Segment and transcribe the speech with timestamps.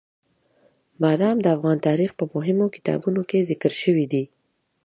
[1.01, 4.23] بادام د افغان تاریخ په مهمو کتابونو کې ذکر شوي دي.